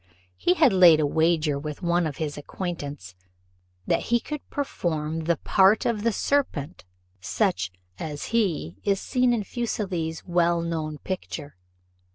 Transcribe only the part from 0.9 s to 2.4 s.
a wager with one of his